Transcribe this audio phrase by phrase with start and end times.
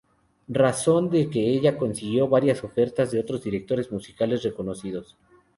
[0.47, 5.15] Razón de que ella consiguió varias ofertas de otros directores musicales reconocidos.